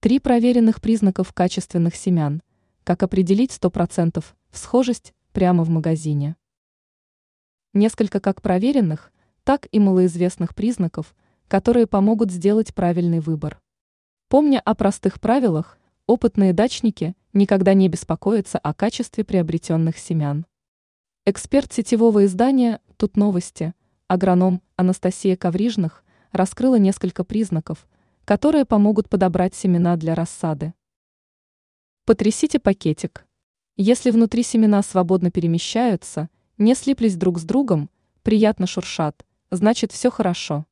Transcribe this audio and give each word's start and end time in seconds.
Три 0.00 0.20
проверенных 0.20 0.80
признаков 0.80 1.32
качественных 1.32 1.96
семян. 1.96 2.40
Как 2.84 3.02
определить 3.02 3.50
100% 3.50 4.24
схожесть 4.52 5.12
прямо 5.32 5.64
в 5.64 5.70
магазине. 5.70 6.36
Несколько 7.74 8.20
как 8.20 8.40
проверенных, 8.40 9.10
так 9.42 9.66
и 9.72 9.80
малоизвестных 9.80 10.54
признаков, 10.54 11.16
которые 11.48 11.88
помогут 11.88 12.30
сделать 12.30 12.76
правильный 12.76 13.18
выбор. 13.18 13.60
Помня 14.28 14.62
о 14.64 14.76
простых 14.76 15.20
правилах, 15.20 15.80
опытные 16.06 16.52
дачники 16.52 17.16
никогда 17.32 17.74
не 17.74 17.88
беспокоятся 17.88 18.58
о 18.58 18.74
качестве 18.74 19.24
приобретенных 19.24 19.98
семян. 19.98 20.46
Эксперт 21.26 21.72
сетевого 21.72 22.24
издания 22.24 22.80
«Тут 22.98 23.16
новости», 23.16 23.74
агроном 24.06 24.62
Анастасия 24.76 25.36
Коврижных, 25.36 26.04
раскрыла 26.30 26.76
несколько 26.78 27.24
признаков– 27.24 27.88
которые 28.28 28.66
помогут 28.66 29.08
подобрать 29.08 29.54
семена 29.54 29.96
для 29.96 30.14
рассады. 30.14 30.74
Потрясите 32.04 32.58
пакетик. 32.58 33.26
Если 33.78 34.10
внутри 34.10 34.42
семена 34.42 34.82
свободно 34.82 35.30
перемещаются, 35.30 36.28
не 36.58 36.74
слиплись 36.74 37.16
друг 37.16 37.38
с 37.38 37.44
другом, 37.44 37.88
приятно 38.22 38.66
шуршат, 38.66 39.24
значит 39.50 39.92
все 39.92 40.10
хорошо. 40.10 40.66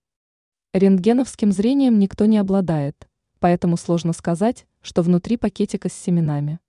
Рентгеновским 0.74 1.51
зрением 1.51 1.98
никто 1.98 2.27
не 2.27 2.37
обладает, 2.37 3.09
поэтому 3.38 3.79
сложно 3.79 4.12
сказать, 4.12 4.66
что 4.82 5.01
внутри 5.01 5.38
пакетика 5.38 5.88
с 5.88 5.95
семенами. 5.95 6.60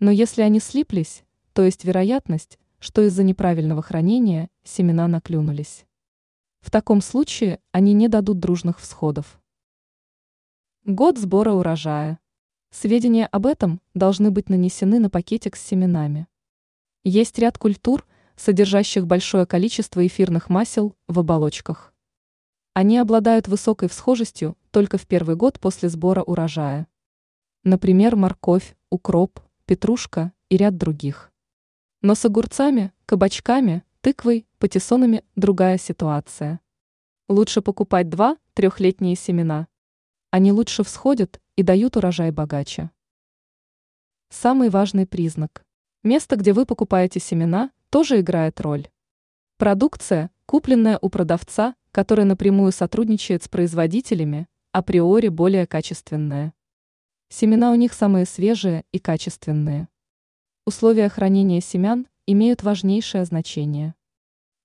Но 0.00 0.10
если 0.10 0.42
они 0.42 0.60
слиплись, 0.60 1.24
то 1.54 1.64
есть 1.64 1.86
вероятность, 1.86 2.58
что 2.78 3.00
из-за 3.06 3.22
неправильного 3.22 3.80
хранения 3.80 4.50
семена 4.64 5.08
наклюнулись. 5.08 5.86
В 6.60 6.70
таком 6.70 7.00
случае 7.00 7.58
они 7.72 7.94
не 7.94 8.08
дадут 8.08 8.38
дружных 8.38 8.80
всходов. 8.80 9.40
Год 10.86 11.18
сбора 11.18 11.52
урожая. 11.52 12.18
Сведения 12.70 13.26
об 13.26 13.44
этом 13.44 13.82
должны 13.92 14.30
быть 14.30 14.48
нанесены 14.48 14.98
на 14.98 15.10
пакетик 15.10 15.54
с 15.54 15.62
семенами. 15.62 16.26
Есть 17.04 17.38
ряд 17.38 17.58
культур, 17.58 18.06
содержащих 18.34 19.06
большое 19.06 19.44
количество 19.44 20.06
эфирных 20.06 20.48
масел 20.48 20.96
в 21.06 21.18
оболочках. 21.18 21.92
Они 22.72 22.96
обладают 22.96 23.46
высокой 23.46 23.90
всхожестью 23.90 24.56
только 24.70 24.96
в 24.96 25.06
первый 25.06 25.36
год 25.36 25.60
после 25.60 25.90
сбора 25.90 26.22
урожая. 26.22 26.86
Например, 27.62 28.16
морковь, 28.16 28.74
укроп, 28.88 29.38
петрушка 29.66 30.32
и 30.48 30.56
ряд 30.56 30.78
других. 30.78 31.30
Но 32.00 32.14
с 32.14 32.24
огурцами, 32.24 32.94
кабачками, 33.04 33.84
тыквой, 34.00 34.46
патиссонами 34.58 35.24
другая 35.36 35.76
ситуация. 35.76 36.58
Лучше 37.28 37.60
покупать 37.60 38.08
два 38.08 38.38
трехлетние 38.54 39.14
семена, 39.14 39.68
они 40.30 40.52
лучше 40.52 40.84
всходят 40.84 41.40
и 41.56 41.62
дают 41.62 41.96
урожай 41.96 42.30
богаче. 42.30 42.90
Самый 44.28 44.70
важный 44.70 45.06
признак. 45.06 45.64
Место, 46.04 46.36
где 46.36 46.52
вы 46.52 46.66
покупаете 46.66 47.18
семена, 47.20 47.72
тоже 47.90 48.20
играет 48.20 48.60
роль. 48.60 48.88
Продукция, 49.58 50.30
купленная 50.46 50.98
у 51.02 51.08
продавца, 51.08 51.74
который 51.90 52.24
напрямую 52.24 52.72
сотрудничает 52.72 53.42
с 53.42 53.48
производителями, 53.48 54.46
априори 54.72 55.28
более 55.28 55.66
качественная. 55.66 56.54
Семена 57.28 57.72
у 57.72 57.74
них 57.74 57.92
самые 57.92 58.24
свежие 58.24 58.84
и 58.92 58.98
качественные. 58.98 59.88
Условия 60.64 61.08
хранения 61.08 61.60
семян 61.60 62.06
имеют 62.26 62.62
важнейшее 62.62 63.24
значение. 63.24 63.94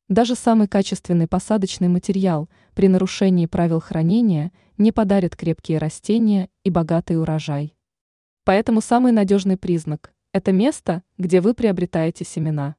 Даже 0.07 0.35
самый 0.35 0.67
качественный 0.67 1.27
посадочный 1.27 1.87
материал 1.87 2.47
при 2.75 2.87
нарушении 2.87 3.47
правил 3.47 3.79
хранения 3.79 4.51
не 4.77 4.91
подарит 4.91 5.35
крепкие 5.35 5.77
растения 5.77 6.49
и 6.63 6.69
богатый 6.69 7.19
урожай. 7.19 7.75
Поэтому 8.43 8.81
самый 8.81 9.11
надежный 9.11 9.57
признак– 9.57 10.13
это 10.31 10.51
место, 10.51 11.03
где 11.17 11.41
вы 11.41 11.53
приобретаете 11.53 12.25
семена. 12.25 12.75